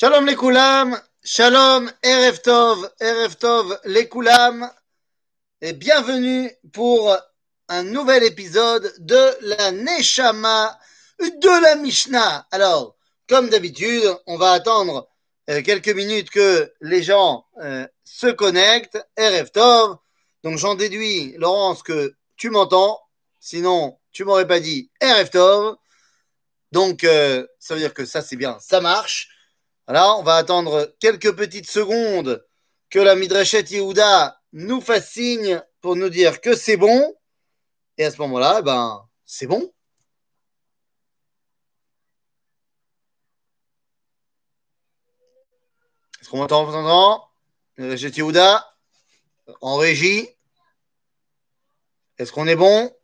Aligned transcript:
Shalom 0.00 0.26
les 0.26 0.36
Koulam, 0.36 0.96
Shalom 1.24 1.90
Erev 2.04 2.40
Tov, 2.40 2.88
Erev 3.00 3.34
Tov 3.34 3.80
les 3.84 4.08
Koulam, 4.08 4.70
et 5.60 5.72
bienvenue 5.72 6.52
pour 6.72 7.16
un 7.66 7.82
nouvel 7.82 8.22
épisode 8.22 8.94
de 9.00 9.36
la 9.40 9.72
Neshama 9.72 10.78
de 11.18 11.62
la 11.62 11.74
Mishnah. 11.74 12.46
Alors, 12.52 12.94
comme 13.28 13.48
d'habitude, 13.48 14.04
on 14.28 14.36
va 14.36 14.52
attendre 14.52 15.08
euh, 15.50 15.62
quelques 15.62 15.88
minutes 15.88 16.30
que 16.30 16.72
les 16.80 17.02
gens 17.02 17.46
euh, 17.60 17.84
se 18.04 18.28
connectent. 18.28 19.04
Erev 19.16 19.50
Tov, 19.50 19.96
donc 20.44 20.58
j'en 20.58 20.76
déduis, 20.76 21.34
Laurence, 21.38 21.82
que 21.82 22.14
tu 22.36 22.50
m'entends, 22.50 23.00
sinon 23.40 23.98
tu 24.12 24.22
m'aurais 24.22 24.46
pas 24.46 24.60
dit 24.60 24.92
Erev 25.00 25.30
Tov. 25.30 25.76
Donc, 26.70 27.02
euh, 27.02 27.44
ça 27.58 27.74
veut 27.74 27.80
dire 27.80 27.94
que 27.94 28.04
ça 28.04 28.22
c'est 28.22 28.36
bien, 28.36 28.58
ça 28.60 28.80
marche. 28.80 29.30
Voilà, 29.88 30.16
on 30.16 30.22
va 30.22 30.36
attendre 30.36 30.94
quelques 31.00 31.34
petites 31.34 31.70
secondes 31.70 32.46
que 32.90 32.98
la 32.98 33.14
Midrashet 33.14 33.64
Yehuda 33.70 34.38
nous 34.52 34.82
fasse 34.82 35.12
signe 35.12 35.62
pour 35.80 35.96
nous 35.96 36.10
dire 36.10 36.42
que 36.42 36.54
c'est 36.54 36.76
bon. 36.76 37.16
Et 37.96 38.04
à 38.04 38.10
ce 38.10 38.18
moment-là, 38.18 38.60
ben, 38.60 39.08
c'est 39.24 39.46
bon. 39.46 39.72
Est-ce 46.20 46.28
qu'on 46.28 46.36
m'entend, 46.36 46.68
on 46.68 46.82
m'entend 46.82 47.30
Midrashet 47.78 48.10
Yehuda, 48.10 48.76
en 49.62 49.76
régie. 49.76 50.28
Est-ce 52.18 52.30
qu'on 52.30 52.46
est 52.46 52.56
bon? 52.56 52.94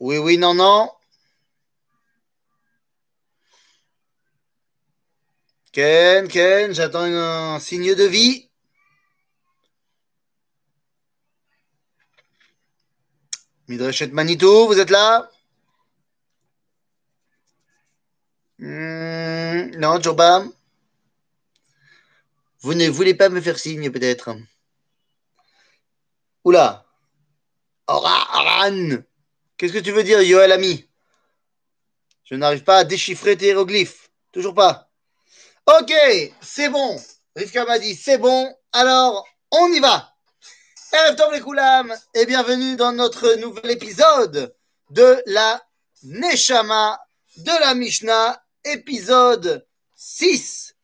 Oui, 0.00 0.18
oui, 0.18 0.36
non, 0.36 0.52
non. 0.52 0.90
Ken, 5.74 6.28
Ken, 6.28 6.72
j'attends 6.72 7.02
un 7.02 7.58
signe 7.58 7.96
de 7.96 8.04
vie. 8.04 8.48
Midreshet 13.66 14.12
Manitou, 14.12 14.66
vous 14.68 14.78
êtes 14.78 14.90
là? 14.90 15.28
Hmm, 18.60 19.72
Non, 19.80 20.00
Jobam. 20.00 20.52
Vous 22.60 22.74
ne 22.74 22.88
voulez 22.88 23.14
pas 23.14 23.28
me 23.28 23.40
faire 23.40 23.58
signe, 23.58 23.90
peut-être 23.90 24.36
Oula 26.44 26.86
Ora, 27.88 28.38
Aran 28.38 29.02
Qu'est-ce 29.56 29.72
que 29.72 29.78
tu 29.80 29.90
veux 29.90 30.04
dire, 30.04 30.22
Yoel 30.22 30.52
Ami? 30.52 30.88
Je 32.22 32.36
n'arrive 32.36 32.62
pas 32.62 32.78
à 32.78 32.84
déchiffrer 32.84 33.36
tes 33.36 33.46
hiéroglyphes. 33.46 34.12
Toujours 34.30 34.54
pas. 34.54 34.93
Ok, 35.66 35.94
c'est 36.42 36.68
bon. 36.68 37.00
Rivka 37.34 37.64
m'a 37.64 37.78
dit 37.78 37.94
c'est 37.94 38.18
bon. 38.18 38.54
Alors, 38.72 39.26
on 39.50 39.72
y 39.72 39.80
va. 39.80 40.14
Et 42.12 42.26
bienvenue 42.26 42.76
dans 42.76 42.92
notre 42.92 43.36
nouvel 43.36 43.70
épisode 43.70 44.54
de 44.90 45.22
la 45.24 45.64
Neshama 46.02 47.00
de 47.38 47.60
la 47.60 47.72
Mishnah, 47.72 48.44
épisode 48.62 49.66
6. 49.96 50.76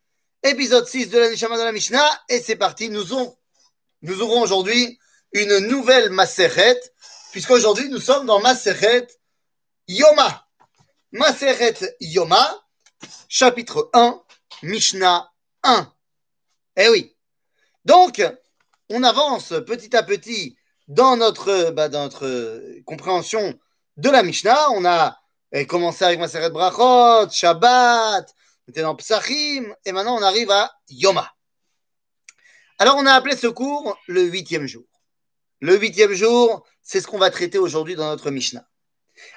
Épisode 0.43 0.89
6 0.89 1.11
de 1.11 1.19
la 1.19 1.29
Neshama 1.29 1.59
de 1.59 1.65
la 1.65 1.73
Mishnah. 1.73 2.23
Et 2.31 2.41
c'est 2.41 2.57
parti. 2.57 2.89
Nous, 2.89 3.13
on, 3.13 3.37
nous 4.01 4.23
aurons 4.23 4.41
aujourd'hui 4.41 4.99
une 5.33 5.59
nouvelle 5.59 6.09
Maseret, 6.09 6.81
puisqu'aujourd'hui 7.33 7.91
nous 7.91 8.01
sommes 8.01 8.25
dans 8.25 8.41
Maseret 8.41 9.09
Yoma. 9.89 10.49
Maseret 11.13 11.77
Yoma, 12.01 12.65
chapitre 13.29 13.91
1, 13.93 14.23
Mishnah 14.63 15.31
1. 15.63 15.93
Eh 16.77 16.89
oui. 16.89 17.17
Donc, 17.85 18.23
on 18.89 19.03
avance 19.03 19.55
petit 19.67 19.97
à 19.97 20.03
petit 20.03 20.57
dans 20.89 21.17
notre, 21.17 21.71
bah, 21.71 21.89
dans 21.89 22.03
notre 22.05 22.83
compréhension 22.85 23.59
de 23.97 24.11
la 24.11 24.23
Mishnah. 24.23 24.71
On 24.73 24.85
a 24.85 25.19
eh, 25.53 25.67
commencé 25.67 26.05
avec 26.05 26.19
Maseret 26.19 26.51
Brachot, 26.51 27.31
Shabbat, 27.31 28.35
on 28.67 28.71
était 28.71 28.83
dans 28.83 28.95
Psachim, 28.97 29.75
et 29.85 29.93
maintenant 29.93 30.17
on 30.17 30.23
arrive 30.23 30.51
à 30.51 30.73
Yoma. 30.91 31.33
Alors, 32.79 32.97
on 32.97 33.07
a 33.07 33.13
appelé 33.13 33.37
ce 33.37 33.47
cours 33.47 33.99
le 34.07 34.23
huitième 34.23 34.67
jour. 34.67 34.85
Le 35.61 35.77
huitième 35.77 36.13
jour, 36.13 36.67
c'est 36.83 37.01
ce 37.01 37.07
qu'on 37.07 37.19
va 37.19 37.31
traiter 37.31 37.59
aujourd'hui 37.59 37.95
dans 37.95 38.09
notre 38.09 38.31
Mishnah. 38.31 38.67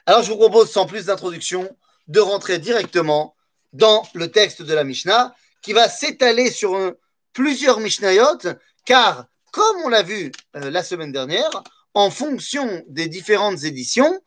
Alors, 0.06 0.24
je 0.24 0.32
vous 0.32 0.38
propose, 0.38 0.72
sans 0.72 0.86
plus 0.86 1.08
d'introduction, 1.08 1.76
de 2.08 2.20
rentrer 2.20 2.60
directement 2.60 3.33
dans 3.74 4.04
le 4.14 4.32
texte 4.32 4.62
de 4.62 4.74
la 4.74 4.84
Mishnah, 4.84 5.36
qui 5.62 5.74
va 5.74 5.90
s'étaler 5.90 6.52
sur 6.52 6.94
plusieurs 7.34 7.80
Mishnayot, 7.80 8.40
car, 8.86 9.26
comme 9.52 9.78
on 9.86 9.90
l'a 9.90 10.04
vu 10.04 10.32
euh, 10.56 10.70
la 10.70 10.84
semaine 10.84 11.12
dernière, 11.12 11.64
en 11.94 12.10
fonction 12.10 12.84
des 12.88 13.08
différentes 13.08 13.64
éditions 13.64 14.20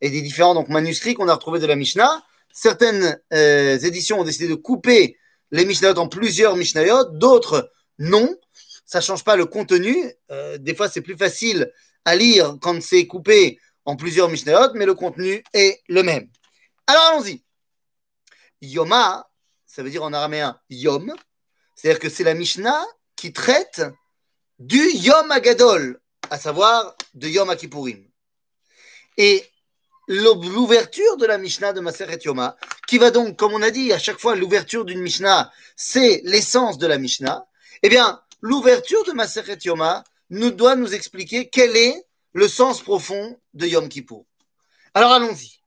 et 0.00 0.10
des 0.10 0.22
différents 0.22 0.54
donc, 0.54 0.68
manuscrits 0.68 1.14
qu'on 1.14 1.28
a 1.28 1.34
retrouvés 1.34 1.60
de 1.60 1.66
la 1.66 1.76
Mishnah, 1.76 2.22
certaines 2.52 3.18
euh, 3.32 3.78
éditions 3.78 4.20
ont 4.20 4.24
décidé 4.24 4.48
de 4.48 4.54
couper 4.54 5.16
les 5.50 5.64
Mishnayot 5.64 5.98
en 5.98 6.08
plusieurs 6.08 6.56
Mishnayot, 6.56 7.04
d'autres 7.12 7.70
non. 7.98 8.34
Ça 8.86 8.98
ne 8.98 9.04
change 9.04 9.24
pas 9.24 9.36
le 9.36 9.46
contenu. 9.46 9.96
Euh, 10.30 10.58
des 10.58 10.74
fois, 10.74 10.88
c'est 10.88 11.02
plus 11.02 11.16
facile 11.16 11.70
à 12.04 12.16
lire 12.16 12.56
quand 12.60 12.82
c'est 12.82 13.06
coupé 13.06 13.58
en 13.84 13.96
plusieurs 13.96 14.28
Mishnayot, 14.28 14.74
mais 14.74 14.86
le 14.86 14.94
contenu 14.94 15.42
est 15.52 15.80
le 15.88 16.02
même. 16.02 16.28
Alors 16.86 17.02
allons-y. 17.12 17.42
Yoma, 18.62 19.28
ça 19.66 19.82
veut 19.82 19.90
dire 19.90 20.02
en 20.02 20.12
araméen 20.12 20.58
Yom, 20.70 21.14
c'est-à-dire 21.74 22.00
que 22.00 22.08
c'est 22.08 22.24
la 22.24 22.34
Mishnah 22.34 22.84
qui 23.16 23.32
traite 23.32 23.82
du 24.58 24.80
Yom 24.94 25.30
Agadol, 25.30 26.00
à 26.30 26.38
savoir 26.38 26.94
de 27.14 27.28
Yom 27.28 27.50
Akipurim. 27.50 28.08
Et 29.18 29.44
l'ou- 30.08 30.42
l'ouverture 30.42 31.16
de 31.16 31.26
la 31.26 31.38
Mishnah 31.38 31.72
de 31.72 31.80
Maseret 31.80 32.20
Yoma, 32.24 32.56
qui 32.86 32.98
va 32.98 33.10
donc, 33.10 33.36
comme 33.36 33.52
on 33.52 33.62
a 33.62 33.70
dit, 33.70 33.92
à 33.92 33.98
chaque 33.98 34.18
fois, 34.18 34.36
l'ouverture 34.36 34.84
d'une 34.84 35.00
Mishnah, 35.00 35.52
c'est 35.76 36.22
l'essence 36.24 36.78
de 36.78 36.86
la 36.86 36.98
Mishnah. 36.98 37.46
Eh 37.82 37.88
bien, 37.88 38.22
l'ouverture 38.40 39.04
de 39.04 39.12
Maseret 39.12 39.58
Yoma 39.64 40.04
nous 40.30 40.50
doit 40.50 40.76
nous 40.76 40.94
expliquer 40.94 41.48
quel 41.48 41.76
est 41.76 42.06
le 42.32 42.48
sens 42.48 42.80
profond 42.80 43.38
de 43.54 43.66
Yom 43.66 43.88
Kippour. 43.88 44.24
Alors 44.94 45.12
allons-y. 45.12 45.61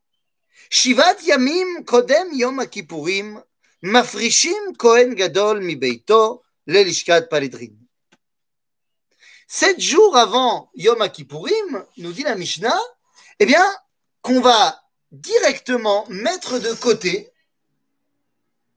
Sept 9.47 9.79
jours 9.79 10.17
avant 10.17 10.71
Yom 10.75 11.09
Kippourim, 11.09 11.85
nous 11.97 12.11
dit 12.11 12.23
la 12.23 12.35
Mishnah, 12.35 12.79
eh 13.39 13.45
bien, 13.45 13.63
qu'on 14.21 14.41
va 14.41 14.81
directement 15.11 16.05
mettre 16.09 16.59
de 16.59 16.73
côté 16.73 17.31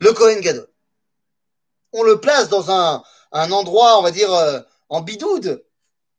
le 0.01 0.13
Kohen 0.13 0.41
Gadol. 0.41 0.69
On 1.93 2.03
le 2.03 2.21
place 2.21 2.49
dans 2.49 2.71
un, 2.71 3.03
un 3.33 3.51
endroit, 3.51 3.99
on 3.99 4.03
va 4.03 4.11
dire, 4.11 4.33
euh, 4.33 4.61
en 4.89 5.01
bidoude. 5.01 5.65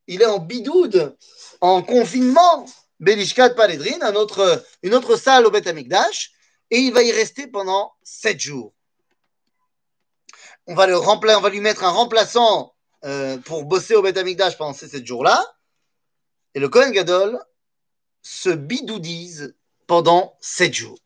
Il 0.07 0.21
est 0.21 0.25
en 0.25 0.39
bidoude, 0.39 1.15
en 1.61 1.83
confinement, 1.83 2.65
Belishkat 2.99 3.51
Paledrin, 3.51 4.01
un 4.01 4.15
autre, 4.15 4.65
une 4.83 4.93
autre 4.93 5.15
salle 5.15 5.45
au 5.45 5.51
Beth 5.51 5.67
et 5.67 6.77
il 6.79 6.93
va 6.93 7.01
y 7.01 7.11
rester 7.11 7.47
pendant 7.47 7.93
sept 8.03 8.39
jours. 8.39 8.73
On 10.67 10.75
va, 10.75 10.85
le 10.85 10.95
rempla- 10.95 11.37
on 11.37 11.41
va 11.41 11.49
lui 11.49 11.61
mettre 11.61 11.83
un 11.83 11.89
remplaçant 11.89 12.75
euh, 13.05 13.37
pour 13.37 13.65
bosser 13.65 13.95
au 13.95 14.01
Beth 14.01 14.17
Amikdash 14.17 14.57
pendant 14.57 14.73
ces 14.73 14.87
sept 14.87 15.05
jours-là, 15.05 15.55
et 16.53 16.59
le 16.59 16.69
Kohen 16.69 16.91
Gadol 16.91 17.39
se 18.21 18.49
bidoudise 18.49 19.55
pendant 19.87 20.37
sept 20.41 20.73
jours. 20.73 20.99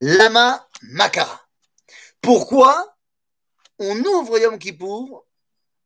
Lama 0.00 0.66
Makara. 0.82 1.46
Pourquoi 2.20 2.96
on 3.78 3.96
ouvre 4.04 4.38
Yom 4.38 4.58
Kippour 4.58 5.26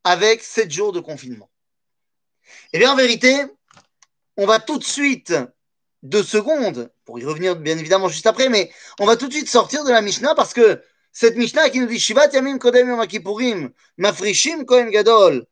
avec 0.04 0.42
sept 0.42 0.70
jours 0.70 0.92
de 0.92 1.00
confinement? 1.00 1.50
Eh 2.72 2.78
bien, 2.78 2.92
en 2.92 2.96
vérité, 2.96 3.44
on 4.40 4.46
va 4.46 4.58
tout 4.58 4.78
de 4.78 4.84
suite, 4.84 5.34
deux 6.02 6.22
secondes, 6.22 6.90
pour 7.04 7.18
y 7.18 7.24
revenir 7.26 7.56
bien 7.56 7.76
évidemment 7.76 8.08
juste 8.08 8.26
après, 8.26 8.48
mais 8.48 8.72
on 8.98 9.04
va 9.04 9.18
tout 9.18 9.28
de 9.28 9.34
suite 9.34 9.50
sortir 9.50 9.84
de 9.84 9.90
la 9.90 10.00
Mishnah 10.00 10.34
parce 10.34 10.54
que 10.54 10.82
cette 11.12 11.36
Mishnah 11.36 11.68
qui 11.68 11.78
nous 11.78 11.86
dit 11.86 12.00
Shivat 12.00 12.28
Yamim 12.28 12.58
Kodem 12.58 12.88
Yom 12.88 13.06
Kippourim, 13.06 13.70
Mafrishim 13.98 14.64
Kohen 14.64 14.88
Gadol, 14.88 15.44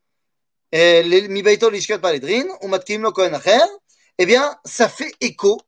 eh, 0.72 1.28
Mibeito 1.28 1.68
Lishkat 1.68 1.98
Paledrin, 1.98 2.46
ou 2.62 2.68
Matkim 2.68 3.02
Lo 3.02 3.12
Kohen 3.12 3.34
Acher, 3.34 3.60
eh 4.16 4.24
bien, 4.24 4.56
ça 4.64 4.88
fait 4.88 5.12
écho 5.20 5.60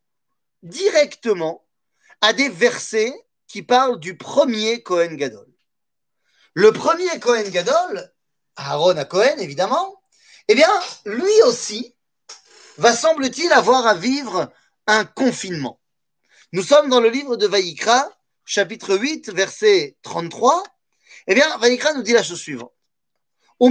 directement 0.63 1.63
à 2.23 2.33
des 2.33 2.49
versets 2.49 3.13
qui 3.47 3.63
parlent 3.63 4.01
du 4.01 4.17
premier 4.17 4.83
Kohen 4.83 5.15
Gadol. 5.17 5.47
Le 6.55 6.73
premier 6.73 7.21
Kohen 7.21 7.51
Gadol, 7.51 8.11
Aaron 8.57 8.97
à 8.97 9.05
Cohen 9.05 9.37
évidemment, 9.41 10.03
eh 10.49 10.55
bien, 10.55 10.71
lui 11.05 11.43
aussi 11.45 11.95
va, 12.81 12.97
semble-t-il, 12.97 13.53
avoir 13.53 13.87
à 13.87 13.95
vivre 13.95 14.51
un 14.87 15.05
confinement. 15.05 15.79
Nous 16.53 16.63
sommes 16.63 16.89
dans 16.89 17.01
le 17.01 17.11
livre 17.11 17.37
de 17.37 17.47
Vaïkra, 17.47 18.11
chapitre 18.45 18.97
8, 18.97 19.31
verset 19.33 19.97
33. 20.03 20.65
Eh 21.27 21.35
bien, 21.35 21.59
Vaïkra 21.59 21.93
nous 21.93 22.03
dit 22.03 22.15
la 22.15 22.23
chose 22.23 22.41
suivante. 22.41 22.73
On 23.59 23.69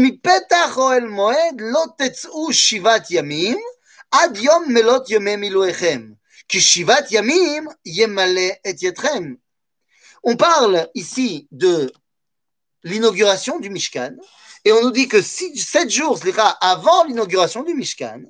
parle 10.37 10.89
ici 10.93 11.47
de 11.51 11.91
l'inauguration 12.83 13.59
du 13.59 13.71
Mishkan, 13.71 14.15
et 14.65 14.71
on 14.71 14.83
nous 14.83 14.91
dit 14.91 15.07
que 15.07 15.23
sept 15.23 15.89
jours, 15.89 16.19
avant 16.61 17.05
l'inauguration 17.05 17.63
du 17.63 17.73
Mishkan, 17.73 18.21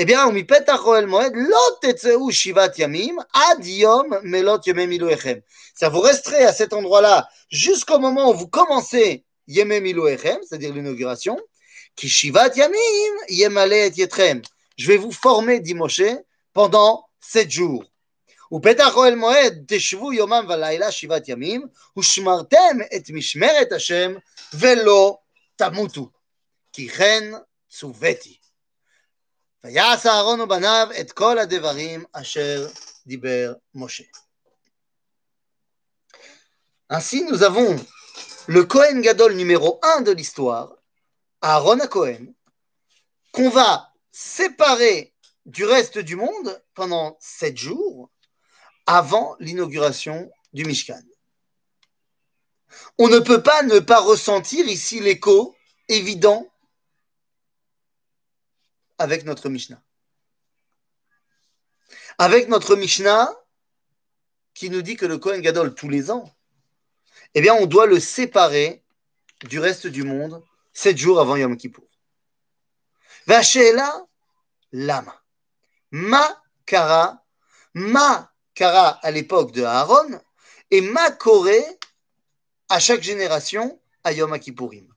eh 0.00 0.04
bien, 0.04 0.26
ומפתח 0.28 0.80
אוהל 0.86 1.06
מועד 1.06 1.32
לא 1.36 1.60
תצאו 1.80 2.32
שבעת 2.32 2.78
ימים 2.78 3.16
עד 3.32 3.64
יום 3.64 4.10
מלות 4.22 4.66
ימי 4.66 4.86
מילואיכם. 4.86 5.38
Ça 5.80 5.88
vous 5.88 6.00
resterez 6.00 6.44
à 6.44 6.52
cet 6.52 6.72
endroit-là 6.72 7.28
jusqu'au 7.50 7.98
moment 7.98 8.30
où 8.30 8.34
vous 8.34 8.48
commencez 8.48 9.24
Yeme 9.48 9.80
Milouechem, 9.80 10.38
c'est-à-dire 10.44 10.74
l'inauguration, 10.74 11.36
qui 11.96 12.08
Shivat 12.08 12.54
Yamim 12.56 13.14
Yemale 13.28 13.72
et 13.72 13.92
Yetrem. 13.96 14.42
Je 14.76 14.86
vais 14.88 14.96
vous 14.96 15.12
former, 15.12 15.60
dit 15.60 15.74
Moshe, 15.74 16.10
pendant 16.52 17.04
sept 17.20 17.50
jours. 17.50 17.84
ופתח 18.52 18.96
אוהל 18.96 19.14
מועד 19.14 19.64
תשבו 19.68 20.12
יומם 20.12 20.46
ולילה 20.48 20.90
שבעת 20.90 21.28
ימים 21.28 21.66
ושמרתם 21.98 22.78
את 22.96 23.10
משמרת 23.10 23.72
השם 23.72 24.14
ולא 24.54 25.18
תמותו 25.56 26.10
כי 26.72 26.88
כן 26.88 27.32
צוויתי. 27.68 28.38
ויעש 29.64 30.06
אהרון 30.06 30.40
ובניו 30.40 30.88
את 31.00 31.12
כל 31.12 31.38
הדברים 31.38 32.04
אשר 32.12 32.68
דיבר 33.06 33.52
משה. 33.74 34.04
Ainsi, 36.90 37.22
nous 37.24 37.42
avons 37.42 37.76
le 38.46 38.64
Kohen 38.64 39.02
Gadol 39.02 39.34
numéro 39.34 39.78
1 39.82 40.00
de 40.00 40.12
l'histoire, 40.12 40.74
Aaron 41.42 41.80
à 41.80 41.86
Cohen, 41.86 42.32
qu'on 43.32 43.50
va 43.50 43.92
séparer 44.10 45.14
du 45.44 45.66
reste 45.66 45.98
du 45.98 46.16
monde 46.16 46.62
pendant 46.74 47.18
sept 47.20 47.58
jours 47.58 48.10
avant 48.86 49.36
l'inauguration 49.38 50.30
du 50.54 50.64
Mishkan. 50.64 51.02
On 52.96 53.08
ne 53.08 53.18
peut 53.18 53.42
pas 53.42 53.62
ne 53.62 53.80
pas 53.80 54.00
ressentir 54.00 54.66
ici 54.66 55.00
l'écho 55.00 55.54
évident 55.88 56.46
avec 59.03 59.25
notre 59.25 59.49
Mishnah. 59.49 59.81
Avec 62.17 62.47
notre 62.47 62.75
Mishnah 62.75 63.29
qui 64.53 64.69
nous 64.69 64.81
dit 64.81 64.95
que 64.95 65.05
le 65.05 65.17
Kohen 65.17 65.41
Gadol 65.41 65.75
tous 65.75 65.89
les 65.89 66.09
ans 66.09 66.33
eh 67.35 67.41
bien, 67.41 67.55
on 67.55 67.65
doit 67.65 67.87
le 67.87 67.99
séparer 67.99 68.83
du 69.49 69.59
reste 69.59 69.87
du 69.87 70.03
monde 70.03 70.43
sept 70.71 70.97
jours 70.97 71.19
avant 71.19 71.35
Yom 71.35 71.57
Kippour. 71.57 71.87
Vachela 73.27 74.05
lama. 74.71 75.19
Ma 75.91 76.41
kara, 76.65 77.23
ma 77.73 78.31
kara 78.53 78.99
à 79.01 79.11
l'époque 79.11 79.51
de 79.51 79.63
Aaron 79.63 80.21
et 80.71 80.81
ma 80.81 81.11
koré 81.11 81.61
à 82.69 82.79
chaque 82.79 83.01
génération 83.01 83.79
à 84.03 84.13
Yom 84.13 84.37
Kippourim. 84.39 84.87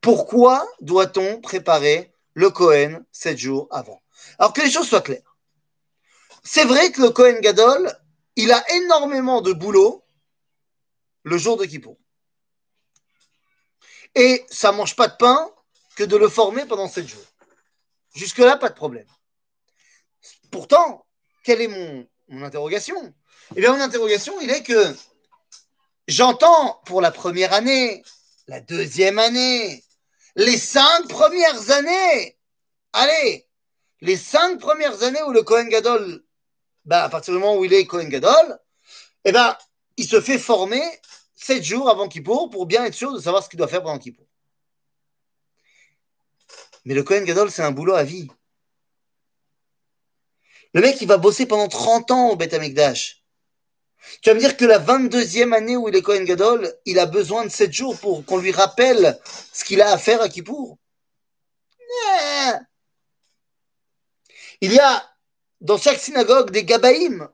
Pourquoi 0.00 0.66
doit-on 0.80 1.40
préparer 1.40 2.12
le 2.36 2.50
Kohen 2.50 3.04
sept 3.10 3.38
jours 3.38 3.66
avant 3.70 4.00
Alors 4.38 4.52
que 4.52 4.60
les 4.60 4.70
choses 4.70 4.88
soient 4.88 5.00
claires. 5.00 5.36
C'est 6.44 6.64
vrai 6.64 6.92
que 6.92 7.00
le 7.00 7.10
Kohen 7.10 7.40
Gadol, 7.40 7.90
il 8.36 8.52
a 8.52 8.62
énormément 8.74 9.40
de 9.40 9.52
boulot 9.52 10.04
le 11.24 11.38
jour 11.38 11.56
de 11.56 11.64
Kippour. 11.64 11.96
Et 14.14 14.44
ça 14.50 14.70
ne 14.70 14.76
mange 14.76 14.94
pas 14.94 15.08
de 15.08 15.16
pain 15.16 15.50
que 15.96 16.04
de 16.04 16.16
le 16.16 16.28
former 16.28 16.66
pendant 16.66 16.88
sept 16.88 17.08
jours. 17.08 17.24
Jusque-là, 18.14 18.56
pas 18.56 18.68
de 18.68 18.74
problème. 18.74 19.08
Pourtant, 20.50 21.06
quelle 21.42 21.62
est 21.62 21.68
mon, 21.68 22.06
mon 22.28 22.44
interrogation? 22.44 23.14
Eh 23.54 23.60
bien, 23.60 23.74
mon 23.74 23.80
interrogation, 23.80 24.38
il 24.42 24.50
est 24.50 24.62
que 24.62 24.94
j'entends 26.06 26.82
pour 26.84 27.00
la 27.00 27.10
première 27.10 27.54
année, 27.54 28.04
la 28.46 28.60
deuxième 28.60 29.18
année, 29.18 29.85
les 30.36 30.58
cinq 30.58 31.08
premières 31.08 31.70
années, 31.70 32.38
allez, 32.92 33.48
les 34.02 34.16
cinq 34.16 34.60
premières 34.60 35.02
années 35.02 35.22
où 35.22 35.32
le 35.32 35.42
Kohen 35.42 35.68
Gadol, 35.68 36.22
bah, 36.84 37.04
à 37.04 37.08
partir 37.08 37.34
du 37.34 37.40
moment 37.40 37.56
où 37.56 37.64
il 37.64 37.72
est 37.72 37.86
Kohen 37.86 38.08
Gadol, 38.08 38.58
eh 39.24 39.32
ben, 39.32 39.56
il 39.96 40.06
se 40.06 40.20
fait 40.20 40.38
former 40.38 40.82
sept 41.34 41.64
jours 41.64 41.88
avant 41.88 42.06
Kippour 42.06 42.50
pour 42.50 42.66
bien 42.66 42.84
être 42.84 42.94
sûr 42.94 43.12
de 43.12 43.18
savoir 43.18 43.42
ce 43.42 43.48
qu'il 43.48 43.58
doit 43.58 43.68
faire 43.68 43.82
pendant 43.82 43.98
Kippour. 43.98 44.26
Mais 46.84 46.94
le 46.94 47.02
Kohen 47.02 47.24
Gadol, 47.24 47.50
c'est 47.50 47.62
un 47.62 47.72
boulot 47.72 47.94
à 47.94 48.04
vie. 48.04 48.28
Le 50.74 50.82
mec, 50.82 51.00
il 51.00 51.08
va 51.08 51.16
bosser 51.16 51.46
pendant 51.46 51.68
30 51.68 52.10
ans 52.10 52.28
au 52.28 52.36
Beth 52.36 52.52
Amikdash. 52.52 53.24
Tu 54.22 54.30
vas 54.30 54.34
me 54.34 54.40
dire 54.40 54.56
que 54.56 54.64
la 54.64 54.78
22e 54.78 55.52
année 55.52 55.76
où 55.76 55.88
il 55.88 55.96
est 55.96 56.02
Kohen 56.02 56.24
Gadol, 56.24 56.72
il 56.84 56.98
a 56.98 57.06
besoin 57.06 57.44
de 57.44 57.50
7 57.50 57.72
jours 57.72 57.98
pour 57.98 58.24
qu'on 58.24 58.38
lui 58.38 58.52
rappelle 58.52 59.18
ce 59.52 59.64
qu'il 59.64 59.82
a 59.82 59.90
à 59.92 59.98
faire 59.98 60.22
à 60.22 60.28
Kippour 60.28 60.78
Il 64.60 64.72
y 64.72 64.78
a 64.78 65.04
dans 65.60 65.78
chaque 65.78 65.98
synagogue 65.98 66.50
des 66.50 66.64
Gabaïm. 66.64 67.28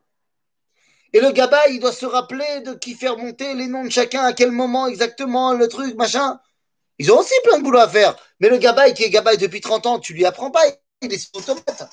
Et 1.12 1.20
le 1.20 1.30
gaba, 1.30 1.68
il 1.68 1.78
doit 1.78 1.92
se 1.92 2.06
rappeler 2.06 2.60
de 2.64 2.72
qui 2.74 2.94
faire 2.94 3.18
monter 3.18 3.54
les 3.54 3.66
noms 3.66 3.84
de 3.84 3.90
chacun, 3.90 4.22
à 4.22 4.32
quel 4.32 4.50
moment 4.50 4.86
exactement, 4.86 5.52
le 5.52 5.68
truc, 5.68 5.94
machin. 5.94 6.40
Ils 6.98 7.12
ont 7.12 7.18
aussi 7.18 7.34
plein 7.44 7.58
de 7.58 7.64
boulot 7.64 7.80
à 7.80 7.88
faire. 7.88 8.16
Mais 8.40 8.48
le 8.48 8.56
gabaï 8.56 8.94
qui 8.94 9.04
est 9.04 9.10
gabaï 9.10 9.36
depuis 9.36 9.60
30 9.60 9.86
ans, 9.86 9.98
tu 9.98 10.14
lui 10.14 10.24
apprends 10.24 10.50
pas, 10.50 10.62
il 11.02 11.12
est 11.12 11.36
automate. 11.36 11.88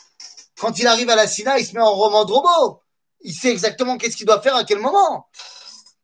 Quand 0.57 0.77
il 0.79 0.87
arrive 0.87 1.09
à 1.09 1.15
la 1.15 1.27
Sina, 1.27 1.59
il 1.59 1.65
se 1.65 1.73
met 1.73 1.81
en 1.81 1.93
roman 1.93 2.25
de 2.25 2.31
robot. 2.31 2.81
Il 3.21 3.33
sait 3.33 3.49
exactement 3.49 3.97
qu'est-ce 3.97 4.17
qu'il 4.17 4.25
doit 4.25 4.41
faire 4.41 4.55
à 4.55 4.63
quel 4.63 4.79
moment. 4.79 5.29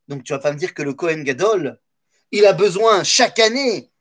Donc 0.07 0.23
tu 0.23 0.33
vas 0.33 0.39
pas 0.39 0.51
me 0.51 0.57
dire 0.57 0.73
que 0.73 0.83
le 0.83 0.93
Cohen 0.93 1.21
Gadol, 1.23 1.79
il 2.31 2.45
a 2.45 2.53
besoin 2.53 3.03
chaque 3.03 3.39
année 3.39 3.91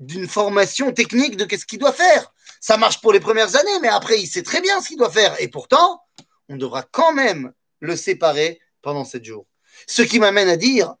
d'une 0.00 0.28
formation 0.28 0.92
technique 0.92 1.36
de 1.36 1.44
qu'est-ce 1.44 1.66
qu'il 1.66 1.78
doit 1.78 1.92
faire. 1.92 2.32
Ça 2.60 2.76
marche 2.76 3.00
pour 3.00 3.12
les 3.12 3.20
premières 3.20 3.56
années, 3.56 3.80
mais 3.80 3.88
après, 3.88 4.20
il 4.20 4.26
sait 4.26 4.42
très 4.42 4.60
bien 4.60 4.80
ce 4.80 4.88
qu'il 4.88 4.98
doit 4.98 5.10
faire. 5.10 5.40
Et 5.40 5.48
pourtant, 5.48 6.02
on 6.48 6.56
devra 6.56 6.82
quand 6.82 7.12
même 7.12 7.52
le 7.80 7.96
séparer 7.96 8.60
pendant 8.82 9.04
sept 9.04 9.24
jours. 9.24 9.46
Ce 9.86 10.02
qui 10.02 10.18
m'amène 10.18 10.48
à 10.48 10.56
dire 10.56 10.94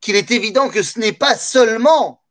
qu'il 0.00 0.16
est 0.16 0.30
évident 0.30 0.68
que 0.68 0.82
ce 0.82 0.98
n'est 0.98 1.12
pas 1.12 1.36
seulement 1.36 2.22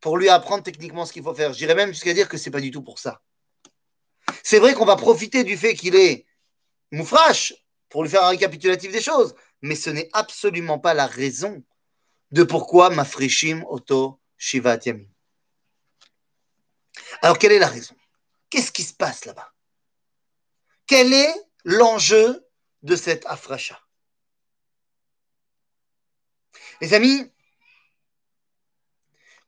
pour 0.00 0.18
lui 0.18 0.28
apprendre 0.28 0.62
techniquement 0.62 1.06
ce 1.06 1.12
qu'il 1.12 1.22
faut 1.22 1.34
faire. 1.34 1.52
J'irais 1.52 1.74
même 1.74 1.90
jusqu'à 1.90 2.12
dire 2.12 2.28
que 2.28 2.36
ce 2.36 2.48
n'est 2.48 2.52
pas 2.52 2.60
du 2.60 2.70
tout 2.70 2.82
pour 2.82 2.98
ça. 2.98 3.22
C'est 4.42 4.58
vrai 4.58 4.74
qu'on 4.74 4.84
va 4.84 4.96
profiter 4.96 5.44
du 5.44 5.56
fait 5.56 5.74
qu'il 5.74 5.96
est 5.96 6.26
moufrache 6.90 7.54
pour 7.94 8.02
lui 8.02 8.10
faire 8.10 8.24
un 8.24 8.30
récapitulatif 8.30 8.90
des 8.90 9.00
choses, 9.00 9.36
mais 9.62 9.76
ce 9.76 9.88
n'est 9.88 10.10
absolument 10.14 10.80
pas 10.80 10.94
la 10.94 11.06
raison 11.06 11.62
de 12.32 12.42
pourquoi 12.42 12.90
Mafrishim 12.90 13.64
Oto 13.68 14.20
Shivat 14.36 14.80
Yamim. 14.84 15.06
Alors, 17.22 17.38
quelle 17.38 17.52
est 17.52 17.60
la 17.60 17.68
raison? 17.68 17.94
Qu'est-ce 18.50 18.72
qui 18.72 18.82
se 18.82 18.94
passe 18.94 19.26
là-bas? 19.26 19.48
Quel 20.88 21.12
est 21.12 21.32
l'enjeu 21.62 22.44
de 22.82 22.96
cette 22.96 23.24
afracha? 23.26 23.80
Les 26.80 26.94
amis, 26.94 27.30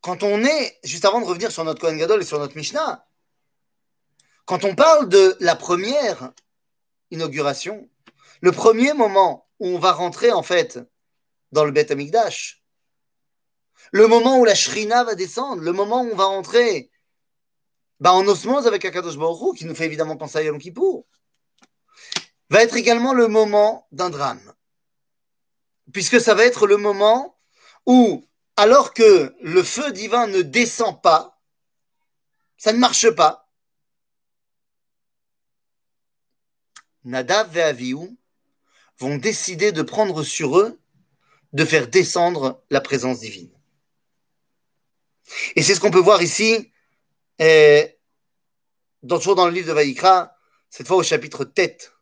quand 0.03 0.23
on 0.23 0.45
est, 0.45 0.79
juste 0.85 1.05
avant 1.05 1.21
de 1.21 1.26
revenir 1.26 1.50
sur 1.50 1.65
notre 1.65 1.81
Kohen 1.81 1.99
Gadol 1.99 2.23
et 2.23 2.25
sur 2.25 2.38
notre 2.38 2.57
Mishnah, 2.57 3.09
quand 4.45 4.62
on 4.62 4.76
parle 4.76 5.09
de 5.09 5.37
la 5.41 5.57
première 5.57 6.33
inauguration, 7.11 7.91
le 8.40 8.52
premier 8.52 8.93
moment 8.93 9.49
où 9.59 9.69
on 9.69 9.78
va 9.78 9.93
rentrer 9.93 10.33
en 10.33 10.43
fait 10.43 10.78
dans 11.52 11.64
le 11.64 11.73
Beth 11.73 11.90
Amikdash, 11.90 12.62
le 13.93 14.07
moment 14.07 14.38
où 14.38 14.45
la 14.45 14.55
Shrina 14.55 15.05
va 15.05 15.14
descendre, 15.14 15.62
le 15.62 15.73
moment 15.73 16.02
où 16.02 16.11
on 16.11 16.16
va 16.16 16.25
rentrer 16.25 16.90
bah, 18.00 18.12
en 18.12 18.26
osmose 18.26 18.66
avec 18.66 18.85
Akadosh 18.85 19.16
Baruch 19.16 19.59
qui 19.59 19.64
nous 19.64 19.75
fait 19.75 19.87
évidemment 19.87 20.16
penser 20.16 20.38
à 20.38 20.43
Yom 20.43 20.59
Kippur, 20.59 21.05
va 22.50 22.62
être 22.62 22.76
également 22.76 23.12
le 23.12 23.28
moment 23.28 23.87
d'un 23.93 24.11
drame. 24.11 24.52
Puisque 25.93 26.21
ça 26.21 26.35
va 26.35 26.45
être 26.45 26.66
le 26.66 26.76
moment 26.76 27.38
où, 27.87 28.25
alors 28.57 28.93
que 28.93 29.35
le 29.40 29.62
feu 29.62 29.93
divin 29.93 30.26
ne 30.26 30.43
descend 30.43 31.00
pas, 31.00 31.40
ça 32.59 32.73
ne 32.73 32.78
marche 32.78 33.11
pas, 33.11 33.47
Nadav 37.05 37.57
vont 39.00 39.18
décider 39.18 39.72
de 39.72 39.82
prendre 39.82 40.24
sur 40.24 40.60
eux 40.60 40.80
de 41.53 41.65
faire 41.65 41.88
descendre 41.88 42.63
la 42.70 42.82
présence 42.82 43.20
divine. 43.20 43.51
Et 45.56 45.63
c'est 45.63 45.75
ce 45.75 45.80
qu'on 45.80 45.91
peut 45.91 46.00
voir 46.00 46.22
ici, 46.22 46.72
et, 47.39 47.98
dans, 49.03 49.18
toujours 49.18 49.36
dans 49.36 49.48
le 49.48 49.53
livre 49.53 49.68
de 49.68 49.74
Vaïkra, 49.74 50.36
cette 50.70 50.88
fois 50.88 50.98
au 50.98 51.03
chapitre 51.03 51.44
tête. 51.44 51.94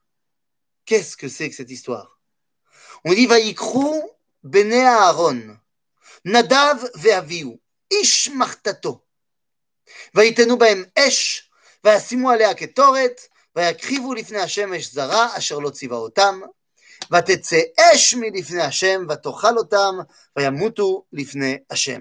Qu'est-ce 0.86 1.18
que 1.18 1.28
c'est 1.28 1.50
que 1.50 1.56
cette 1.56 1.72
histoire 1.72 2.20
On 3.06 3.14
dit 3.14 3.26
Vaïkrou 3.26 4.12
bene 4.44 4.74
Aaron, 4.74 5.58
Nadav 6.26 6.90
ve'avihu, 6.96 7.60
ish 7.90 8.30
machtato. 8.30 9.06
ויתנו 10.16 10.58
בהם 10.58 10.84
אש, 11.00 11.50
וישימו 11.84 12.30
עליה 12.30 12.54
קטורת, 12.54 13.22
ויקריבו 13.56 14.14
לפני 14.14 14.38
השם 14.38 14.74
אש 14.74 14.94
זרה, 14.94 15.38
אשר 15.38 15.60
לא 15.60 15.70
ציווה 15.70 15.98
אותם, 15.98 16.42
ותצא 17.13 17.61
אש 17.81 18.15
מלפני 18.15 18.63
השם, 18.63 19.07
ותאכל 19.09 19.59
אותם, 19.59 19.95
וימותו 20.37 21.05
לפני 21.13 21.59
השם. 21.71 22.01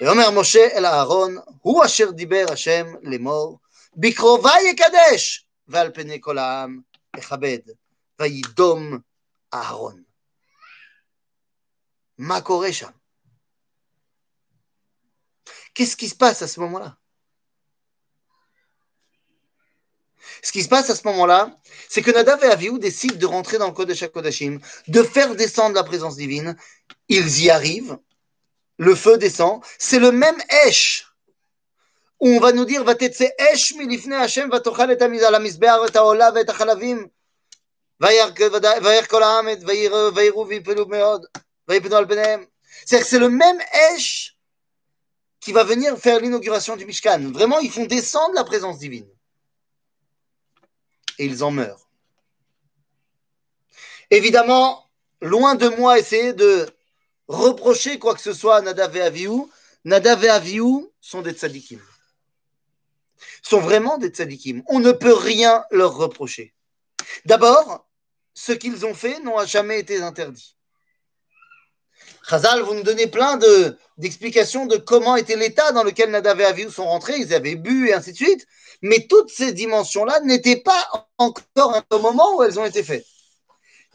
ויאמר 0.00 0.30
משה 0.30 0.68
אל 0.72 0.86
אהרון, 0.86 1.36
הוא 1.60 1.84
אשר 1.84 2.10
דיבר 2.10 2.44
השם 2.52 2.86
לאמור, 3.02 3.58
בקרובה 3.96 4.52
יקדש, 4.70 5.46
ועל 5.68 5.92
פני 5.94 6.18
כל 6.20 6.38
העם 6.38 6.80
יכבד, 7.16 7.58
וידום 8.20 8.98
אהרון. 9.54 10.02
מה 12.18 12.40
קורה 12.40 12.72
שם? 12.72 12.90
Qu'est-ce 15.74 15.96
qui 15.96 16.08
se 16.08 16.14
passe 16.14 16.42
à 16.42 16.48
ce 16.48 16.60
moment-là 16.60 16.99
Ce 20.42 20.52
qui 20.52 20.62
se 20.62 20.68
passe 20.68 20.90
à 20.90 20.94
ce 20.94 21.06
moment-là, 21.08 21.56
c'est 21.88 22.02
que 22.02 22.10
Nadav 22.10 22.44
et 22.44 22.48
Avihu 22.48 22.78
décident 22.78 23.16
de 23.16 23.26
rentrer 23.26 23.58
dans 23.58 23.66
le 23.66 23.72
Kodesh 23.72 24.02
HaKodashim, 24.02 24.58
de 24.88 25.02
faire 25.02 25.34
descendre 25.34 25.74
la 25.74 25.84
présence 25.84 26.16
divine. 26.16 26.56
Ils 27.08 27.42
y 27.42 27.50
arrivent, 27.50 27.98
le 28.78 28.94
feu 28.94 29.18
descend, 29.18 29.62
c'est 29.78 29.98
le 29.98 30.12
même 30.12 30.36
Esh 30.66 31.06
où 32.20 32.28
on 32.28 32.40
va 32.40 32.52
nous 32.52 32.66
dire 32.66 32.84
va 32.84 32.94
Esh 32.98 33.74
milifne 33.76 34.12
Hashem 34.12 34.50
va 34.50 34.60
tochal 34.60 34.90
et 34.92 35.02
amizal 35.02 35.34
amizbear 35.34 35.86
et 35.86 35.96
haola 35.96 36.32
et 36.36 36.48
hachalavim 36.48 37.08
vayer 37.98 38.26
er 38.38 39.06
kol 39.08 39.22
ha'am 39.22 39.48
et 39.48 39.64
vayiru 39.64 40.10
er, 40.18 40.46
vipelu 40.48 40.82
er 40.82 40.86
meod 40.86 41.26
vayipenu 41.66 41.94
al 41.94 42.06
benem. 42.06 42.46
C'est-à-dire 42.84 43.04
que 43.04 43.10
c'est 43.10 43.18
le 43.18 43.28
même 43.28 43.58
Esh 43.94 44.36
qui 45.40 45.52
va 45.52 45.64
venir 45.64 45.96
faire 45.98 46.20
l'inauguration 46.20 46.76
du 46.76 46.84
Mishkan. 46.84 47.32
Vraiment, 47.32 47.58
ils 47.60 47.70
font 47.70 47.86
descendre 47.86 48.34
la 48.34 48.44
présence 48.44 48.78
divine. 48.78 49.08
Et 51.20 51.26
ils 51.26 51.44
en 51.44 51.50
meurent. 51.50 51.86
Évidemment, 54.10 54.88
loin 55.20 55.54
de 55.54 55.68
moi 55.68 55.98
essayer 55.98 56.32
de 56.32 56.66
reprocher 57.28 57.98
quoi 57.98 58.14
que 58.14 58.22
ce 58.22 58.32
soit 58.32 58.56
à 58.56 58.60
Nadav 58.62 58.96
et 58.96 59.02
Avihu. 59.02 59.42
Nadav 59.84 60.24
sont 60.98 61.20
des 61.20 61.32
tzadikim. 61.32 61.78
Sont 63.42 63.60
vraiment 63.60 63.98
des 63.98 64.08
tzadikim. 64.08 64.62
On 64.66 64.80
ne 64.80 64.92
peut 64.92 65.12
rien 65.12 65.62
leur 65.70 65.94
reprocher. 65.94 66.54
D'abord, 67.26 67.86
ce 68.32 68.52
qu'ils 68.52 68.86
ont 68.86 68.94
fait 68.94 69.20
n'ont 69.20 69.44
jamais 69.44 69.78
été 69.78 70.00
interdit. 70.00 70.56
Chazal, 72.28 72.62
vous 72.62 72.74
nous 72.74 72.82
donnez 72.82 73.06
plein 73.06 73.36
de, 73.36 73.76
d'explications 73.98 74.66
de 74.66 74.76
comment 74.76 75.16
était 75.16 75.36
l'état 75.36 75.72
dans 75.72 75.82
lequel 75.82 76.10
Nadav 76.10 76.40
et 76.40 76.44
Avihu 76.44 76.70
sont 76.70 76.86
rentrés. 76.86 77.18
Ils 77.18 77.34
avaient 77.34 77.56
bu 77.56 77.88
et 77.88 77.94
ainsi 77.94 78.12
de 78.12 78.16
suite. 78.16 78.46
Mais 78.82 79.06
toutes 79.08 79.30
ces 79.30 79.52
dimensions-là 79.52 80.20
n'étaient 80.20 80.60
pas 80.60 81.08
encore 81.18 81.82
au 81.90 81.98
moment 81.98 82.36
où 82.36 82.42
elles 82.42 82.58
ont 82.58 82.64
été 82.64 82.82
faites. 82.82 83.06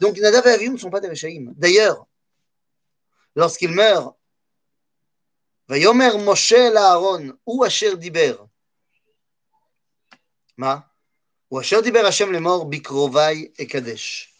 Donc 0.00 0.18
Nadav 0.18 0.46
et 0.46 0.50
Avihu 0.50 0.70
ne 0.70 0.76
sont 0.76 0.90
pas 0.90 1.00
des 1.00 1.08
Réchaïm. 1.08 1.52
D'ailleurs, 1.56 2.06
lorsqu'ils 3.34 3.72
meurent, 3.72 4.14
Vayomer 5.68 6.16
Moshe 6.18 6.52
Aaron, 6.52 7.32
ou 7.44 7.64
Asher. 7.64 7.94
Ma 10.56 10.88
Ou 11.50 11.58
Asher 11.58 11.82
Diber 11.82 12.04
Hashem 12.04 12.32
les 12.32 12.40
morts, 12.40 12.66
Bikrovai 12.66 13.52
et 13.58 13.66
Kadesh. 13.66 14.32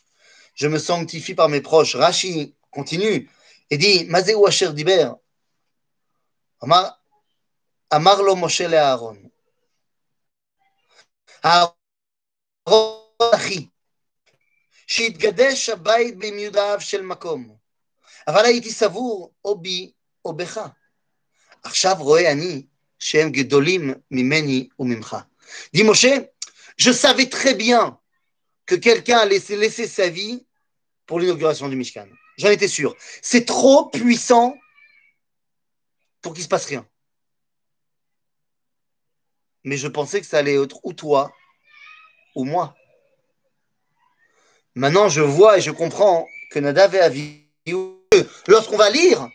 Je 0.55 0.69
me 0.69 0.79
sanctifie 0.79 1.35
par 1.35 1.49
mes 1.49 1.61
proches. 1.61 1.97
Rashi 1.97 2.55
continue 2.71 3.29
dit 3.72 4.06
Mazé 4.06 4.34
ou 4.36 4.48
Asher 4.48 4.74
Diber. 4.74 5.14
Amar, 6.62 7.00
Amar 7.90 8.18
lo 8.22 8.36
Moshe 8.36 8.62
Aaron. 8.62 9.18
Aaron 11.44 11.82
אחי, 13.36 13.66
שהתגדש 14.88 15.70
הבית 15.70 16.18
במיודעיו 16.18 16.82
של 16.82 17.02
מקום. 17.02 17.56
אבל 18.28 18.46
הייתי 18.46 18.72
סבור 18.72 19.34
או 19.46 19.62
בי 19.62 19.92
או 20.26 20.34
בך. 20.34 20.60
עכשיו 21.64 21.96
רואה 22.00 22.32
אני 22.32 22.66
שהם 23.00 23.32
גדולים 23.32 23.94
ממני 24.12 24.70
וממך. 24.80 25.18
dit 25.76 25.84
Moshe, 25.84 26.14
je 26.78 26.92
savais 26.92 27.30
très 27.30 27.54
bien 27.56 27.98
que 28.66 28.76
quelqu'un 28.76 29.18
allait 29.18 29.44
laisser 29.50 29.88
sa 29.88 30.08
vie 30.08 30.46
pour 31.06 31.20
l'inauguration 31.20 31.68
du 31.68 31.76
Mishkan. 31.76 32.08
J'en 32.37 32.51
étais 32.51 32.69
sûr. 32.69 32.95
C'est 33.23 33.45
trop 33.45 33.87
puissant 33.87 34.57
pour 36.23 36.35
qu'il 36.35 36.43
se 36.43 36.49
passe 36.49 36.67
rien. 36.67 36.87
Mais 39.65 39.77
je 39.77 39.89
pensais 39.89 40.21
que 40.21 40.27
ça 40.27 40.39
allait 40.39 40.63
être 40.63 40.79
ou 40.85 40.93
toi 40.93 41.33
ou 42.35 42.45
moi. 42.45 42.75
Maintenant, 44.75 45.09
je 45.09 45.23
vois 45.23 45.59
et 45.59 45.61
je 45.61 45.71
comprends 45.71 46.29
que 46.51 46.59
Nadav 46.59 46.95
et 46.95 47.01
Avi, 47.01 47.43
lorsqu'on 48.47 48.77
va 48.77 48.91
lire, 48.91 49.29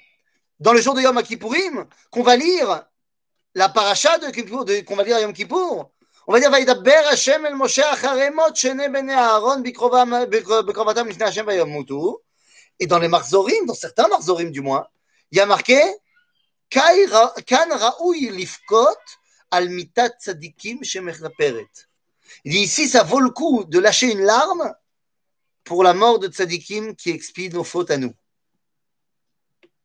dans 0.60 0.74
le 0.74 0.80
jour 0.80 0.94
de 0.94 1.02
Yom 1.02 1.22
Kippourim, 1.24 1.88
qu'on 2.12 2.22
va 2.22 2.36
lire 2.36 2.86
la 3.56 3.68
paracha 3.68 4.20
de 4.20 4.30
Kippour, 4.30 4.66
qu'on 4.86 4.96
va 4.96 5.04
lire 5.04 5.20
Yom 5.20 5.34
Kippour, 5.34 5.92
on 6.28 6.32
va 6.32 6.40
dire 6.40 6.52
Vaïdaber 6.52 7.02
Hashem 7.10 7.46
el 7.46 7.56
Moshe 7.56 7.80
acharemot 7.80 8.54
shene 8.54 8.88
bene 8.90 9.12
Aaron 9.12 9.62
bikrovatam 9.62 11.08
lifne 11.08 11.24
Hashem 11.24 11.46
vayommutu 11.46 12.18
et 12.82 12.88
dans 12.88 13.00
les 13.00 13.08
marzorim, 13.08 13.66
dans 13.68 13.76
certains 13.76 14.08
marzorim 14.08 14.52
du 14.52 14.60
moins, 14.60 14.88
il 15.32 15.38
y 15.38 15.40
a 15.40 15.46
marqué 15.46 15.80
Kan 16.70 17.70
raoui 17.70 18.30
lifkot 18.30 19.04
al 19.52 19.70
mitat 19.70 20.10
tzadikim 20.20 20.84
shemechlaperet. 20.84 21.70
Il 22.46 22.54
dit 22.54 22.60
ici, 22.60 22.88
ça 22.88 23.04
vaut 23.04 23.20
le 23.20 23.30
coup 23.30 23.66
de 23.66 23.78
lâcher 23.78 24.10
une 24.12 24.22
larme 24.22 24.74
pour 25.66 25.84
la 25.84 25.94
mort 25.94 26.18
de 26.20 26.30
tzadikim 26.30 26.96
qui 26.96 27.10
expie 27.10 27.50
nos 27.50 27.66
fautes 27.66 27.92
à 27.92 27.98
nous. 27.98 28.14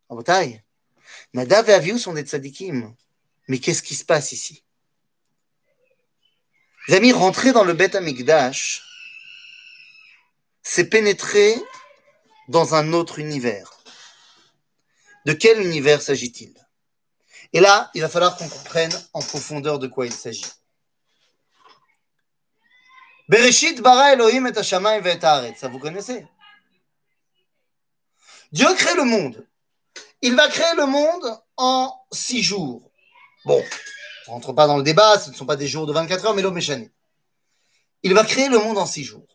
En 0.09 0.15
bataille. 0.15 0.63
Nadav 1.35 1.69
et 1.69 1.75
Aviou 1.75 1.99
sont 1.99 2.15
des 2.15 2.23
tzadikim. 2.23 2.95
Mais 3.49 3.59
qu'est-ce 3.59 3.83
qui 3.83 3.97
se 3.97 4.05
passe 4.05 4.31
ici? 4.31 4.65
Les 6.87 6.95
amis, 6.95 7.13
rentrer 7.13 7.53
dans 7.53 7.65
le 7.65 7.75
Bet 7.75 7.97
Amikdash, 7.97 8.85
c'est 10.63 10.89
pénétrer 10.89 11.57
dans 12.49 12.75
un 12.75 12.93
autre 12.93 13.19
univers. 13.19 13.73
De 15.25 15.33
quel 15.33 15.61
univers 15.61 16.03
s'agit-il? 16.03 16.55
Et 17.53 17.61
là, 17.61 17.91
il 17.95 18.03
va 18.03 18.09
falloir 18.09 18.37
qu'on 18.37 18.49
comprenne 18.49 18.93
en 19.13 19.21
profondeur 19.21 19.79
de 19.79 19.87
quoi 19.87 20.07
il 20.07 20.13
s'agit. 20.13 20.45
Bereshit 23.29 23.81
bara 23.81 24.13
Elohim 24.13 24.47
et 24.47 24.53
et 24.53 25.25
Haaretz. 25.25 25.59
Ça 25.59 25.69
vous 25.69 25.79
connaissez? 25.79 26.27
Dieu 28.53 28.73
crée 28.75 28.95
le 28.95 29.05
monde. 29.05 29.47
Il 30.23 30.35
va 30.35 30.49
créer 30.49 30.75
le 30.77 30.87
monde 30.87 31.25
en 31.57 31.93
six 32.13 32.43
jours. 32.43 32.91
Bon, 33.45 33.63
on 34.29 34.31
ne 34.31 34.35
rentre 34.35 34.53
pas 34.53 34.67
dans 34.67 34.77
le 34.77 34.83
débat, 34.83 35.19
ce 35.19 35.31
ne 35.31 35.35
sont 35.35 35.47
pas 35.47 35.57
des 35.57 35.69
jours 35.69 35.87
de 35.87 35.93
24 35.93 36.27
heures, 36.27 36.35
mais 36.35 36.43
l'homme 36.43 36.59
est 36.59 36.93
Il 38.03 38.15
va 38.15 38.25
créer 38.25 38.49
le 38.49 38.59
monde 38.59 38.79
en 38.79 38.87
six 38.87 39.05
jours. 39.05 39.27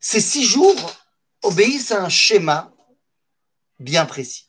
Ces 0.00 0.20
six 0.20 0.44
jours 0.44 0.94
obéissent 1.42 1.92
à 1.92 2.02
un 2.04 2.08
schéma 2.08 2.72
bien 3.78 4.06
précis. 4.06 4.48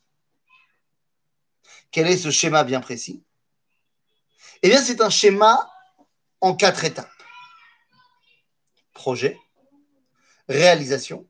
Quel 1.91 2.07
est 2.07 2.17
ce 2.17 2.31
schéma 2.31 2.63
bien 2.63 2.81
précis? 2.81 3.23
Eh 4.61 4.69
bien, 4.69 4.81
c'est 4.81 5.01
un 5.01 5.09
schéma 5.09 5.71
en 6.41 6.55
quatre 6.55 6.83
étapes 6.85 7.09
projet, 9.03 9.37
réalisation, 10.47 11.27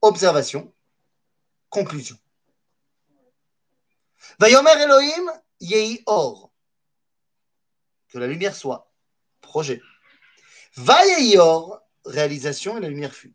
observation, 0.00 0.74
conclusion. 1.68 2.18
Vayomer 4.40 4.82
Elohim 4.82 5.30
yehi 5.60 6.02
or. 6.06 6.50
Que 8.08 8.18
la 8.18 8.26
lumière 8.26 8.56
soit. 8.56 8.92
Projet. 9.42 9.80
Vayehi 10.74 11.38
or, 11.38 11.80
réalisation 12.04 12.78
et 12.78 12.80
la 12.80 12.88
lumière 12.88 13.14
fut. 13.14 13.34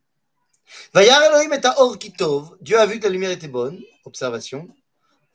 Vayar 0.94 1.24
Elohim 1.24 1.54
et 1.54 1.66
or 1.78 1.98
kitov. 1.98 2.58
Dieu 2.62 2.80
a 2.80 2.86
vu 2.86 3.00
que 3.00 3.06
la 3.06 3.10
lumière 3.10 3.32
était 3.32 3.48
bonne. 3.48 3.80
Observation. 4.06 4.68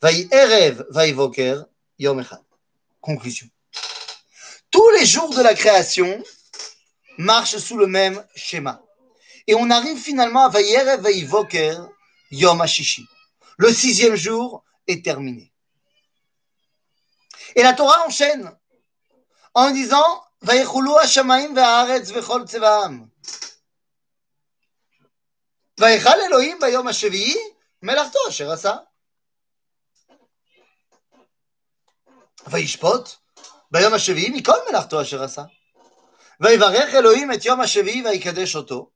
Vayi 0.01 0.27
erev, 0.31 0.85
voker, 1.13 1.65
yom 1.99 2.19
echad. 2.19 2.41
Conclusion. 3.01 3.47
Tous 4.71 4.89
les 4.91 5.05
jours 5.05 5.33
de 5.35 5.41
la 5.41 5.53
création, 5.53 6.23
marche 7.17 7.57
sous 7.57 7.77
le 7.77 7.87
même 7.87 8.23
schéma. 8.35 8.81
Et 9.47 9.55
on 9.55 9.69
arrive 9.69 9.99
finalement 9.99 10.45
à 10.45 10.49
Vayer 10.49 10.97
Veivoker 10.97 11.77
Yom 12.31 12.61
HaShishi. 12.61 13.05
Le 13.57 13.71
sixième 13.71 14.15
jour 14.15 14.63
est 14.87 15.03
terminé. 15.03 15.51
Et 17.55 17.61
la 17.61 17.73
Torah 17.73 18.07
enchaîne 18.07 18.51
en 19.53 19.69
disant 19.71 20.23
Vayechulu 20.41 20.91
Hashamaim 20.99 21.53
ve'aretz 21.53 22.11
vechol 22.11 22.45
tzevaam. 22.45 23.07
ויכל 25.83 26.21
אלוהים 26.27 26.57
ביום 26.61 26.87
השביעי 26.87 27.35
מלאכתו 27.81 28.19
אשר 28.29 28.51
עשה. 28.51 28.75
וישפוט 32.47 33.09
ביום 33.71 33.93
השביעי 33.93 34.29
מכל 34.29 34.57
מלאכתו 34.69 35.01
אשר 35.01 35.23
עשה. 35.23 35.43
ויברך 36.39 36.95
אלוהים 36.95 37.31
את 37.31 37.45
יום 37.45 37.61
השביעי 37.61 38.03
ויקדש 38.05 38.55
אותו. 38.55 38.89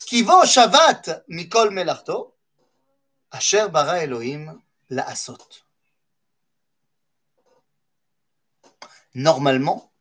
כי 0.00 0.22
בו 0.22 0.46
שבת 0.46 1.08
מכל 1.28 1.70
מלאכתו, 1.70 2.32
אשר 3.30 3.68
ברא 3.68 3.96
אלוהים 3.96 4.48
לעשות. 4.90 5.60
Normalement, 9.14 9.92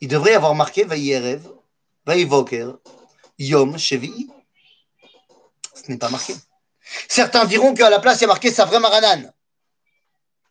il 0.00 0.08
devrait 0.08 0.34
avoir 0.34 0.54
marqué 0.54 0.84
Vaïerev, 0.84 1.42
Vaïvoker, 2.06 2.68
Yom 3.38 3.76
Shevi'i. 3.76 4.31
Ce 5.74 5.90
n'est 5.90 5.98
pas 5.98 6.10
marqué. 6.10 6.34
Certains 7.08 7.44
diront 7.44 7.74
qu'à 7.74 7.90
la 7.90 8.00
place, 8.00 8.18
il 8.18 8.22
y 8.22 8.24
a 8.24 8.28
marqué 8.28 8.52
Savre 8.52 8.78
Maranan. 8.78 9.32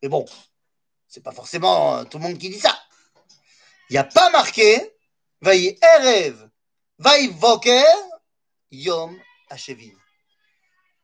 Mais 0.01 0.09
bon, 0.09 0.25
c'est 1.07 1.21
pas 1.21 1.31
forcément 1.31 2.05
tout 2.05 2.17
le 2.17 2.23
monde 2.23 2.37
qui 2.37 2.49
dit 2.49 2.59
ça. 2.59 2.77
Il 3.89 3.93
n'y 3.93 3.99
a 3.99 4.03
pas 4.03 4.29
marqué 4.29 4.95
Vaïerev, 5.41 6.49
Vaïvoker, 6.97 7.83
Yom 8.71 9.19
Hashevi. 9.49 9.93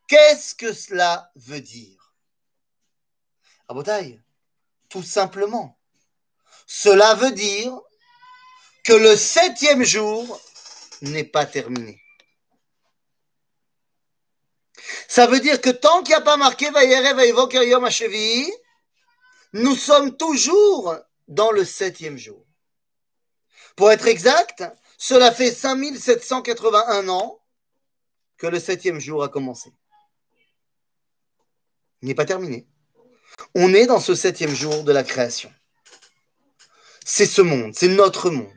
Qu'est-ce 0.08 0.56
que 0.56 0.72
cela 0.72 1.32
veut 1.36 1.60
dire? 1.60 2.14
Abotai, 3.68 4.22
tout 4.88 5.04
simplement, 5.04 5.78
cela 6.66 7.14
veut 7.16 7.34
dire 7.34 7.78
que 8.86 8.94
le 8.94 9.18
septième 9.18 9.84
jour 9.84 10.40
n'est 11.02 11.26
pas 11.26 11.46
terminé. 11.46 12.02
Ça 15.18 15.26
veut 15.26 15.40
dire 15.40 15.60
que 15.62 15.72
tant 15.72 16.04
qu'il 16.04 16.10
n'y 16.10 16.14
a 16.14 16.22
pas 16.22 16.38
marqué 16.38 16.70
Vayere 16.70 17.16
Vaïvoker 17.16 17.64
Yom 17.64 17.84
Hashevi, 17.84 18.52
nous 19.52 19.76
sommes 19.76 20.16
toujours 20.16 20.96
dans 21.28 21.50
le 21.50 21.66
septième 21.66 22.20
jour. 22.20 22.46
Pour 23.76 23.92
être 23.92 24.06
exact, 24.06 24.64
cela 25.00 25.32
fait 25.32 25.52
5781 25.52 27.10
ans 27.10 27.40
que 28.38 28.46
le 28.46 28.60
septième 28.60 29.00
jour 29.00 29.24
a 29.24 29.30
commencé. 29.30 29.74
Il 32.04 32.10
n'est 32.10 32.14
pas 32.14 32.26
terminé. 32.26 32.68
On 33.56 33.74
est 33.74 33.88
dans 33.88 34.00
ce 34.00 34.14
septième 34.14 34.54
jour 34.54 34.84
de 34.84 34.92
la 34.92 35.04
création. 35.04 35.52
C'est 37.04 37.26
ce 37.26 37.42
monde, 37.42 37.74
c'est 37.74 37.88
notre 37.88 38.30
monde. 38.30 38.54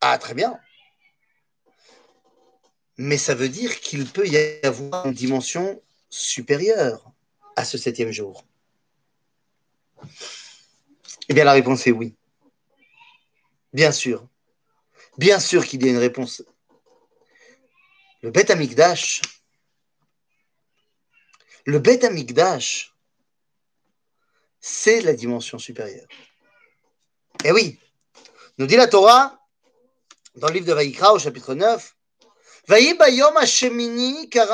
Ah, 0.00 0.18
très 0.18 0.34
bien. 0.34 0.56
Mais 3.02 3.18
ça 3.18 3.34
veut 3.34 3.48
dire 3.48 3.80
qu'il 3.80 4.08
peut 4.08 4.28
y 4.28 4.36
avoir 4.64 5.06
une 5.06 5.12
dimension 5.12 5.82
supérieure 6.08 7.10
à 7.56 7.64
ce 7.64 7.76
septième 7.76 8.12
jour. 8.12 8.44
Eh 11.28 11.34
bien, 11.34 11.42
la 11.42 11.50
réponse 11.50 11.84
est 11.88 11.90
oui. 11.90 12.14
Bien 13.72 13.90
sûr. 13.90 14.24
Bien 15.18 15.40
sûr 15.40 15.66
qu'il 15.66 15.84
y 15.84 15.88
a 15.88 15.90
une 15.90 15.98
réponse. 15.98 16.44
Le 18.20 18.30
Beth 18.30 18.50
Amikdash, 18.50 19.20
le 21.66 21.80
Beth 21.80 22.04
Amikdash, 22.04 22.94
c'est 24.60 25.00
la 25.00 25.14
dimension 25.14 25.58
supérieure. 25.58 26.06
Eh 27.42 27.50
oui, 27.50 27.80
nous 28.58 28.66
dit 28.66 28.76
la 28.76 28.86
Torah, 28.86 29.44
dans 30.36 30.46
le 30.46 30.54
livre 30.54 30.66
de 30.66 30.72
Vaïkra 30.72 31.12
au 31.12 31.18
chapitre 31.18 31.56
9, 31.56 31.96
Vaï 32.72 32.94
bayom 33.00 33.34
hashemini 33.36 34.08
kara 34.32 34.50